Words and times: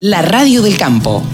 La 0.00 0.22
radio 0.22 0.62
del 0.62 0.78
campo. 0.78 1.24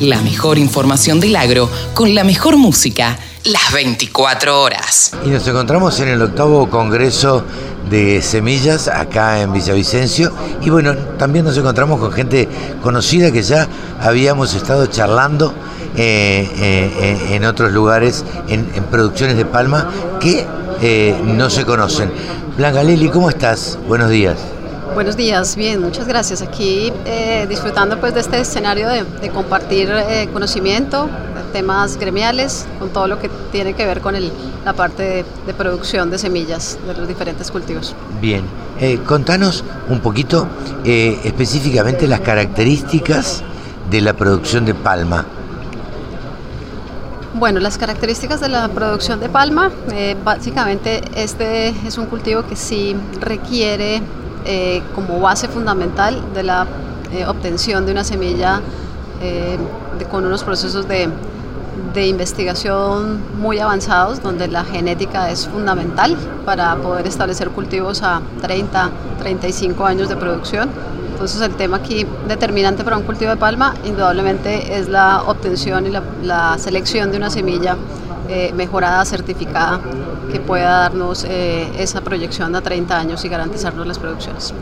La 0.00 0.18
mejor 0.22 0.56
información 0.56 1.20
del 1.20 1.36
agro 1.36 1.68
con 1.92 2.14
la 2.14 2.24
mejor 2.24 2.56
música 2.56 3.18
las 3.44 3.70
24 3.70 4.62
horas. 4.62 5.12
Y 5.26 5.28
nos 5.28 5.46
encontramos 5.46 6.00
en 6.00 6.08
el 6.08 6.22
octavo 6.22 6.70
Congreso 6.70 7.44
de 7.90 8.22
Semillas 8.22 8.88
acá 8.88 9.42
en 9.42 9.52
Villavicencio. 9.52 10.32
Y 10.62 10.70
bueno, 10.70 10.96
también 11.18 11.44
nos 11.44 11.58
encontramos 11.58 12.00
con 12.00 12.12
gente 12.12 12.48
conocida 12.82 13.30
que 13.30 13.42
ya 13.42 13.68
habíamos 14.00 14.54
estado 14.54 14.86
charlando 14.86 15.52
eh, 15.94 16.48
eh, 16.56 17.26
en 17.32 17.44
otros 17.44 17.72
lugares, 17.72 18.24
en, 18.48 18.64
producciones 18.90 19.36
de 19.36 19.44
Palma, 19.44 19.90
que 20.18 20.46
eh, 20.80 21.14
no 21.26 21.50
se 21.50 21.66
conocen. 21.66 22.10
Blanca 22.56 22.82
Lili, 22.82 23.10
¿cómo 23.10 23.28
estás? 23.28 23.78
Buenos 23.86 24.08
días. 24.08 24.38
Buenos 24.94 25.16
días, 25.16 25.56
bien, 25.56 25.80
muchas 25.80 26.06
gracias. 26.06 26.40
Aquí 26.40 26.92
eh, 27.04 27.46
disfrutando 27.48 27.98
pues 27.98 28.14
de 28.14 28.20
este 28.20 28.38
escenario 28.38 28.88
de, 28.88 29.28
compartir 29.30 29.90
eh, 29.90 30.28
conocimiento, 30.32 31.10
temas 31.52 31.96
gremiales, 31.96 32.64
con 32.78 32.90
todo 32.90 33.08
lo 33.08 33.18
que 33.18 33.28
tiene 33.50 33.74
que 33.74 33.84
ver 33.86 34.00
con 34.00 34.14
el, 34.14 34.30
la 34.64 34.72
parte 34.72 35.24
de, 35.46 35.54
producción 35.54 36.12
de 36.12 36.18
semillas 36.18 36.78
de 36.86 36.94
los 36.94 37.08
diferentes 37.08 37.50
cultivos. 37.50 37.92
Bien, 38.20 38.44
eh, 38.78 39.00
contanos 39.04 39.64
un 39.88 39.98
poquito 39.98 40.46
específicamente 40.84 42.06
las 42.06 42.20
características 42.20 43.42
de 43.90 44.00
la 44.00 44.12
producción 44.12 44.64
de 44.64 44.74
palma. 44.74 45.26
Bueno, 47.34 47.58
las 47.58 47.78
características 47.78 48.40
de 48.40 48.48
la 48.48 48.68
producción 48.68 49.18
de 49.18 49.28
palma, 49.28 49.72
básicamente 50.22 51.02
este 51.16 51.70
es 51.84 51.98
un 51.98 52.06
cultivo 52.06 52.46
que 52.46 52.54
sí 52.54 52.94
requiere 53.20 54.00
eh, 54.46 54.82
como 54.94 55.20
base 55.20 55.48
fundamental 55.48 56.20
de 56.34 56.42
la 56.42 56.66
eh, 57.12 57.24
obtención 57.26 57.86
de 57.86 57.92
una 57.92 58.04
semilla 58.04 58.60
eh, 59.22 59.56
con 60.10 60.26
unos 60.26 60.44
procesos 60.44 60.86
de, 60.86 61.08
investigación 61.94 63.20
muy 63.38 63.58
avanzados, 63.60 64.20
donde 64.20 64.48
la 64.48 64.64
genética 64.64 65.30
es 65.30 65.46
fundamental 65.46 66.16
para 66.44 66.74
poder 66.76 67.06
establecer 67.06 67.50
cultivos 67.50 68.02
a 68.02 68.20
30, 68.42 68.90
35 69.20 69.86
años 69.86 70.08
de 70.08 70.16
producción. 70.16 70.68
Entonces 71.12 71.40
el 71.40 71.54
tema 71.54 71.76
aquí 71.76 72.04
determinante 72.26 72.82
para 72.82 72.96
un 72.96 73.04
cultivo 73.04 73.30
de 73.30 73.36
palma 73.36 73.74
indudablemente 73.84 74.76
es 74.76 74.88
la 74.88 75.22
obtención 75.22 75.86
y 75.86 75.90
la, 76.26 76.58
selección 76.58 77.12
de 77.12 77.16
una 77.16 77.30
semilla 77.30 77.76
mejorada, 78.56 79.04
certificada, 79.04 79.80
que 80.30 80.40
pueda 80.40 80.80
darnos 80.80 81.24
eh, 81.24 81.70
esa 81.78 82.00
proyección 82.00 82.54
a 82.56 82.60
30 82.60 82.98
años 82.98 83.24
y 83.24 83.28
garantizarnos 83.28 83.86
las 83.86 83.98
producciones. 83.98 84.54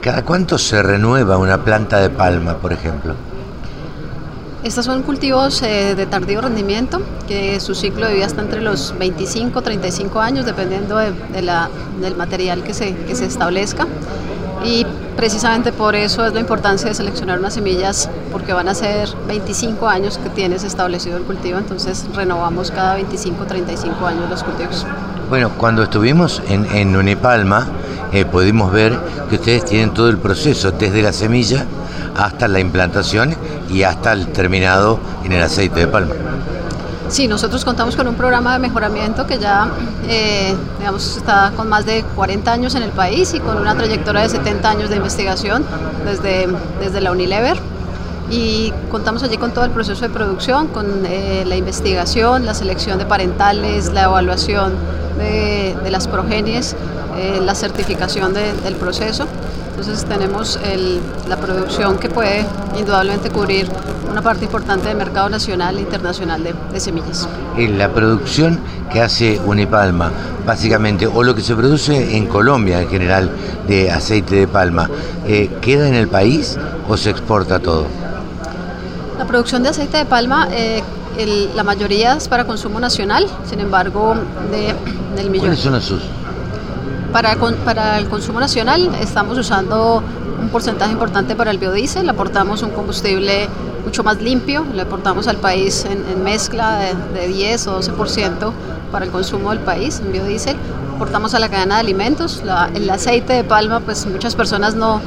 ¿Cada 0.00 0.24
cuánto 0.24 0.58
se 0.58 0.82
renueva 0.82 1.38
una 1.38 1.64
planta 1.64 2.00
de 2.00 2.10
palma, 2.10 2.56
por 2.58 2.72
ejemplo? 2.72 3.14
Estos 4.62 4.84
son 4.84 5.02
cultivos 5.02 5.62
eh, 5.62 5.94
de 5.94 6.04
tardío 6.04 6.42
rendimiento, 6.42 7.00
que 7.26 7.58
su 7.60 7.74
ciclo 7.74 8.06
de 8.06 8.14
vida 8.14 8.26
está 8.26 8.42
entre 8.42 8.60
los 8.60 8.94
25 8.98 9.62
35 9.62 10.20
años, 10.20 10.44
dependiendo 10.44 10.98
de, 10.98 11.42
la, 11.42 11.70
del 11.98 12.14
material 12.14 12.62
que 12.62 12.74
se, 12.74 12.94
que 12.94 13.14
se 13.14 13.24
establezca. 13.24 13.86
Y 14.62 14.84
precisamente 15.16 15.72
por 15.72 15.94
eso 15.94 16.26
es 16.26 16.32
la 16.32 16.40
importancia 16.40 16.88
de 16.88 16.94
seleccionar 16.94 17.38
unas 17.38 17.54
semillas, 17.54 18.08
porque 18.32 18.52
van 18.52 18.68
a 18.68 18.74
ser 18.74 19.08
25 19.26 19.88
años 19.88 20.18
que 20.18 20.30
tienes 20.30 20.64
establecido 20.64 21.16
el 21.16 21.24
cultivo, 21.24 21.58
entonces 21.58 22.06
renovamos 22.14 22.70
cada 22.70 22.94
25, 22.94 23.44
35 23.46 24.06
años 24.06 24.30
los 24.30 24.42
cultivos. 24.42 24.86
Bueno, 25.28 25.50
cuando 25.56 25.82
estuvimos 25.82 26.42
en, 26.48 26.66
en 26.74 26.96
Unipalma, 26.96 27.68
eh, 28.12 28.24
pudimos 28.24 28.72
ver 28.72 28.98
que 29.28 29.36
ustedes 29.36 29.64
tienen 29.64 29.94
todo 29.94 30.08
el 30.08 30.18
proceso, 30.18 30.72
desde 30.72 31.02
la 31.02 31.12
semilla 31.12 31.64
hasta 32.16 32.48
la 32.48 32.58
implantación 32.58 33.36
y 33.70 33.84
hasta 33.84 34.12
el 34.12 34.28
terminado 34.28 34.98
en 35.24 35.32
el 35.32 35.42
aceite 35.42 35.80
de 35.80 35.86
palma. 35.86 36.14
Sí, 37.10 37.26
nosotros 37.26 37.64
contamos 37.64 37.96
con 37.96 38.06
un 38.06 38.14
programa 38.14 38.52
de 38.52 38.60
mejoramiento 38.60 39.26
que 39.26 39.40
ya 39.40 39.68
eh, 40.08 40.54
digamos, 40.78 41.16
está 41.16 41.52
con 41.56 41.68
más 41.68 41.84
de 41.84 42.04
40 42.04 42.52
años 42.52 42.76
en 42.76 42.84
el 42.84 42.90
país 42.90 43.34
y 43.34 43.40
con 43.40 43.58
una 43.58 43.74
trayectoria 43.74 44.22
de 44.22 44.28
70 44.28 44.70
años 44.70 44.90
de 44.90 44.96
investigación 44.96 45.64
desde, 46.04 46.46
desde 46.80 47.00
la 47.00 47.10
Unilever. 47.10 47.58
Y 48.30 48.72
contamos 48.92 49.24
allí 49.24 49.38
con 49.38 49.50
todo 49.50 49.64
el 49.64 49.72
proceso 49.72 50.02
de 50.02 50.10
producción, 50.10 50.68
con 50.68 51.04
eh, 51.04 51.42
la 51.48 51.56
investigación, 51.56 52.46
la 52.46 52.54
selección 52.54 52.96
de 52.96 53.06
parentales, 53.06 53.92
la 53.92 54.04
evaluación 54.04 54.74
de, 55.20 55.90
las 55.90 56.08
progenies, 56.08 56.74
eh, 57.16 57.40
la 57.42 57.54
certificación 57.54 58.34
del 58.34 58.74
proceso. 58.76 59.26
Entonces 59.70 60.04
tenemos 60.04 60.58
la 61.28 61.36
producción 61.36 61.98
que 61.98 62.08
puede 62.08 62.44
indudablemente 62.76 63.30
cubrir 63.30 63.66
una 64.10 64.22
parte 64.22 64.44
importante 64.44 64.88
del 64.88 64.96
mercado 64.96 65.28
nacional 65.28 65.78
e 65.78 65.80
internacional 65.80 66.42
de, 66.42 66.80
semillas. 66.80 67.28
En 67.56 67.78
la 67.78 67.88
producción 67.90 68.58
que 68.92 69.00
hace 69.00 69.40
Unipalma, 69.46 70.10
básicamente, 70.44 71.06
o 71.06 71.22
lo 71.22 71.34
que 71.34 71.42
se 71.42 71.54
produce 71.54 72.16
en 72.16 72.26
Colombia 72.26 72.80
en 72.82 72.88
general 72.88 73.30
de 73.68 73.90
aceite 73.90 74.34
de 74.34 74.48
palma, 74.48 74.90
eh, 75.26 75.48
¿queda 75.60 75.88
en 75.88 75.94
el 75.94 76.08
país 76.08 76.58
o 76.88 76.96
se 76.96 77.10
exporta 77.10 77.60
todo? 77.60 77.86
La 79.18 79.26
producción 79.26 79.62
de 79.62 79.68
aceite 79.68 79.98
de 79.98 80.06
palma, 80.06 80.48
eh, 80.50 80.82
la 81.54 81.62
mayoría 81.62 82.14
es 82.14 82.28
para 82.28 82.44
consumo 82.44 82.80
nacional, 82.80 83.26
sin 83.48 83.60
embargo, 83.60 84.14
de, 84.50 84.74
del 85.16 85.30
millón. 85.30 85.46
¿Cuáles 85.46 85.60
son 85.60 85.72
los 85.72 85.92
para, 87.12 87.36
para 87.64 87.98
el 87.98 88.08
consumo 88.08 88.38
nacional 88.38 88.90
estamos 89.00 89.36
usando 89.36 90.02
un 90.40 90.48
porcentaje 90.48 90.92
importante 90.92 91.34
para 91.34 91.50
el 91.50 91.58
biodiesel, 91.58 92.08
aportamos 92.08 92.62
un 92.62 92.70
combustible 92.70 93.48
mucho 93.84 94.04
más 94.04 94.20
limpio, 94.22 94.64
le 94.74 94.82
aportamos 94.82 95.26
al 95.26 95.36
país 95.36 95.84
en, 95.84 96.22
mezcla 96.22 96.80
de, 97.14 97.26
10 97.28 97.66
o 97.66 97.80
12% 97.80 98.52
para 98.92 99.04
el 99.04 99.10
consumo 99.10 99.50
del 99.50 99.58
país 99.60 100.00
en 100.00 100.12
biodiesel, 100.12 100.56
aportamos 100.94 101.34
a 101.34 101.38
la 101.38 101.48
cadena 101.48 101.76
de 101.76 101.80
alimentos, 101.80 102.42
el 102.74 102.88
aceite 102.88 103.32
de 103.32 103.44
palma, 103.44 103.80
pues 103.80 104.06
muchas 104.06 104.34
personas 104.34 104.74
no, 104.74 105.00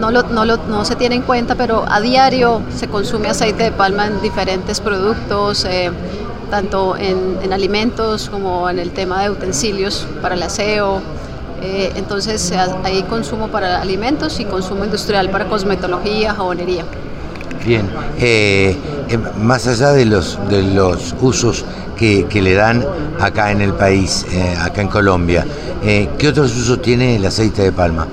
no, 0.00 0.10
lo, 0.10 0.22
no, 0.24 0.44
lo, 0.44 0.56
no, 0.56 0.84
se 0.84 0.96
tiene 0.96 1.16
en 1.16 1.22
cuenta, 1.22 1.54
pero 1.54 1.84
a 1.88 2.00
diario 2.00 2.62
se 2.74 2.88
consume 2.88 3.28
aceite 3.28 3.64
de 3.64 3.72
palma 3.72 4.06
en 4.06 4.20
diferentes 4.22 4.80
productos, 4.80 5.64
eh, 5.66 5.90
tanto 6.50 6.96
en, 6.96 7.38
en, 7.42 7.52
alimentos 7.52 8.28
como 8.28 8.68
en 8.68 8.78
el 8.78 8.90
tema 8.90 9.22
de 9.22 9.30
utensilios 9.30 10.06
para 10.20 10.34
el 10.34 10.42
aseo, 10.42 11.02
eh, 11.64 11.92
entonces 11.96 12.52
hay 12.82 13.02
consumo 13.04 13.48
para 13.48 13.80
alimentos 13.80 14.38
y 14.38 14.44
consumo 14.44 14.84
industrial 14.84 15.30
para 15.30 15.46
cosmetología, 15.46 16.34
jabonería. 16.34 16.84
Bien, 17.64 17.88
eh, 18.18 18.76
eh, 19.08 19.18
más 19.38 19.66
allá 19.66 19.92
de 19.92 20.04
los, 20.04 20.38
de 20.50 20.62
los 20.62 21.14
usos 21.22 21.64
que, 21.96 22.26
le 22.30 22.52
dan 22.52 22.84
acá 23.18 23.50
en 23.50 23.62
el 23.62 23.72
país, 23.72 24.26
acá 24.60 24.82
en 24.82 24.88
Colombia, 24.88 25.46
¿qué 25.82 26.28
otros 26.28 26.54
usos 26.54 26.82
tiene 26.82 27.16
el 27.16 27.24
aceite 27.24 27.62
de 27.62 27.72
palma? 27.72 28.06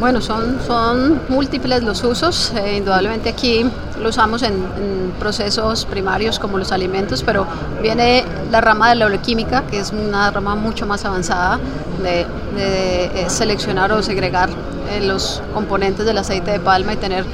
Bueno, 0.00 0.20
son, 0.20 0.58
son 0.66 1.20
múltiples 1.28 1.84
los 1.84 2.02
usos. 2.02 2.52
indudablemente 2.76 3.28
aquí 3.28 3.64
lo 4.00 4.08
usamos 4.08 4.42
en, 4.42 4.86
procesos 5.18 5.86
primarios 5.86 6.38
como 6.38 6.58
los 6.58 6.72
alimentos, 6.72 7.22
pero 7.22 7.46
viene 7.80 8.22
la 8.50 8.60
rama 8.60 8.90
de 8.90 8.96
la 8.96 9.06
oleoquímica, 9.06 9.62
que 9.62 9.78
es 9.78 9.90
una 9.90 10.30
rama 10.30 10.54
mucho 10.54 10.86
más 10.86 11.06
avanzada 11.06 11.58
de, 12.02 12.26
eh, 12.58 13.24
seleccionar 13.28 13.92
o 13.92 14.02
segregar 14.02 14.50
eh, 14.90 15.00
los 15.00 15.42
componentes 15.54 16.04
del 16.04 16.18
aceite 16.18 16.50
de 16.50 16.60
palma 16.60 16.92
y 16.92 16.96
tener 16.96 17.24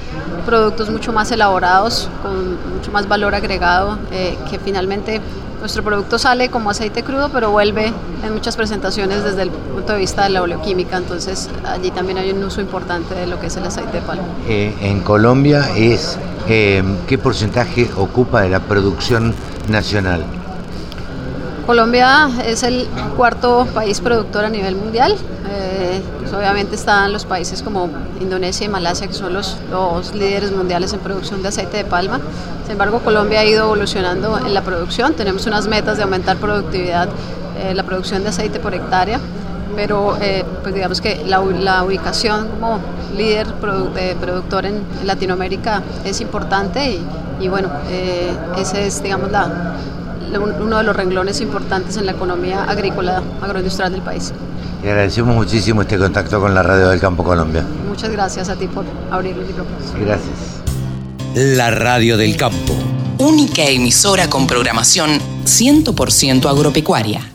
productos 0.47 0.91
mucho 0.91 1.13
más 1.13 1.31
elaborados, 1.33 2.09
con 2.23 2.57
mucho 2.73 2.93
más 2.93 3.09
valor 3.09 3.35
agregado, 3.35 3.99
eh, 4.13 4.39
que 4.49 4.59
finalmente 4.59 5.21
nuestro 5.61 5.83
producto 5.83 6.19
sale 6.19 6.49
como 6.49 6.71
aceite 6.71 7.03
crudo, 7.03 7.29
pero 7.33 7.51
vuelve 7.51 7.93
en 8.25 8.33
muchas 8.33 8.57
presentaciones 8.57 9.23
desde 9.23 9.43
el 9.43 9.51
punto 9.51 9.93
de 9.93 9.99
vista 9.99 10.25
de 10.25 10.31
la 10.31 10.43
oleoquímica, 10.43 10.97
entonces 10.97 11.49
allí 11.65 11.91
también 11.91 12.19
hay 12.19 12.31
un 12.33 12.43
uso 12.43 12.61
importante 12.61 13.15
de 13.15 13.27
lo 13.27 13.39
que 13.39 13.47
es 13.47 13.57
el 13.57 13.65
aceite 13.65 13.93
de 13.93 14.03
palma. 14.03 14.25
en 14.49 15.01
Colombia 15.01 15.69
es 15.77 16.19
qué 16.47 17.19
porcentaje 17.23 17.91
ocupa 17.97 18.43
de 18.43 18.51
la 18.51 18.61
producción 18.61 19.35
nacional. 19.69 20.25
Colombia 21.67 22.29
es 22.45 22.65
el 22.65 22.89
cuarto 23.17 23.67
país 23.73 24.01
productor 24.01 24.45
a 24.45 24.49
nivel 24.49 24.75
mundial. 24.75 25.17
Eh, 25.49 26.03
pues 26.19 26.33
obviamente 26.33 26.75
están 26.75 27.13
los 27.13 27.25
países 27.25 27.63
como 27.63 27.89
Indonesia 28.21 28.65
y 28.65 28.69
Malasia, 28.69 29.07
que 29.07 29.13
son 29.13 29.33
los, 29.33 29.57
dos 29.71 30.15
líderes 30.15 30.51
mundiales 30.51 30.93
en 30.93 31.01
producción 31.01 31.43
de 31.43 31.49
aceite 31.49 31.77
de 31.77 31.85
palma. 31.85 32.21
Sin 32.63 32.73
embargo, 32.73 33.01
Colombia 33.01 33.41
ha 33.41 33.45
ido 33.45 33.65
evolucionando 33.65 34.39
en 34.39 34.55
la 34.55 34.63
producción. 34.63 35.15
Tenemos 35.15 35.47
unas 35.47 35.69
metas 35.69 35.99
de 35.99 36.03
aumentar 36.03 36.37
productividad, 36.39 37.09
eh, 37.59 37.75
la 37.75 37.85
producción 37.85 38.23
de 38.23 38.31
aceite 38.31 38.59
por 38.59 38.75
hectárea, 38.75 39.21
pero 39.75 40.17
eh, 40.21 40.45
pues 40.63 40.75
digamos 40.75 41.01
que 41.01 41.25
la, 41.27 41.41
ubicación 41.83 42.49
como 42.49 42.81
líder 43.17 43.47
productor 43.55 44.67
en 44.67 44.83
Latinoamérica 45.05 45.83
es 46.05 46.21
importante 46.21 46.93
y, 46.93 47.07
y 47.41 47.49
bueno, 47.49 47.71
ese 48.57 48.87
es 48.87 49.03
digamos 49.03 49.31
la 49.31 49.73
uno 50.39 50.79
de 50.79 50.85
los 50.85 50.97
renglones 50.97 51.41
importantes 51.41 51.97
en 51.97 52.07
la 52.07 52.13
economía 52.13 52.65
agrícola 52.65 53.23
agroindustrial 53.41 53.93
del 53.93 54.03
país. 54.03 54.33
Y 54.83 54.89
agradecemos 54.89 55.35
muchísimo 55.35 55.83
este 55.83 55.99
contacto 55.99 56.41
con 56.41 56.55
la 56.55 56.63
Radio 56.63 56.89
del 56.89 57.01
Campo 57.01 57.23
Colombia. 57.23 57.65
Muchas 57.89 58.11
gracias 58.11 58.49
a 58.49 58.57
ti 58.57 58.67
por 58.67 58.85
abrir 59.11 59.37
el 59.37 59.47
micrófono. 59.47 59.77
Gracias. 60.01 60.63
la 61.35 61.71
radio 61.71 62.17
del 62.17 62.37
campo. 62.37 62.75
Única 63.19 63.63
emisora 63.65 64.29
con 64.29 64.47
programación 64.47 65.21
100% 65.45 66.47
agropecuaria. 66.51 67.32